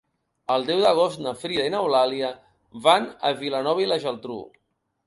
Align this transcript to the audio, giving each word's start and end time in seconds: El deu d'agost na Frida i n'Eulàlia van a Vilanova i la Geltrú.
El 0.53 0.63
deu 0.69 0.79
d'agost 0.85 1.21
na 1.25 1.35
Frida 1.41 1.67
i 1.69 1.73
n'Eulàlia 1.75 2.33
van 2.89 3.07
a 3.33 3.37
Vilanova 3.45 3.87
i 3.87 3.91
la 3.93 4.05
Geltrú. 4.09 4.43